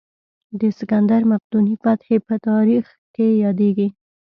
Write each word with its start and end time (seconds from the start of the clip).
د 0.59 0.61
سکندر 0.79 1.21
مقدوني 1.31 1.75
فتحې 1.83 2.17
په 2.27 2.35
تاریخ 2.47 2.85
کې 3.15 3.27
یادېږي. 3.43 3.87